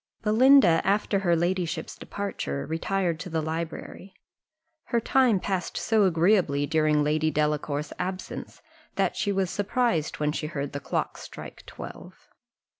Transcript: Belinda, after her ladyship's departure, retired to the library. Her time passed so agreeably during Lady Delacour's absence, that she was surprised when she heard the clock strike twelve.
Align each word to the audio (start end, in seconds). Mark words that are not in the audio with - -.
Belinda, 0.23 0.81
after 0.83 1.19
her 1.19 1.35
ladyship's 1.35 1.95
departure, 1.95 2.65
retired 2.65 3.19
to 3.19 3.29
the 3.29 3.39
library. 3.39 4.15
Her 4.85 4.99
time 4.99 5.39
passed 5.39 5.77
so 5.77 6.05
agreeably 6.05 6.65
during 6.65 7.03
Lady 7.03 7.29
Delacour's 7.29 7.93
absence, 7.99 8.63
that 8.95 9.15
she 9.15 9.31
was 9.31 9.51
surprised 9.51 10.19
when 10.19 10.31
she 10.31 10.47
heard 10.47 10.73
the 10.73 10.79
clock 10.79 11.19
strike 11.19 11.63
twelve. 11.67 12.29